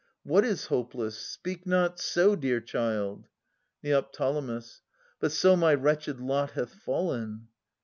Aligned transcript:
What 0.23 0.43
is 0.43 0.65
hopeless? 0.65 1.15
Speak 1.15 1.67
not 1.67 1.99
so, 1.99 2.35
Dear 2.35 2.59
child! 2.59 3.27
Neo. 3.83 4.01
But 5.19 5.31
so 5.31 5.55
my 5.55 5.75
wretched 5.75 6.19
lot 6.19 6.53
hath 6.53 6.73
fallen. 6.73 7.49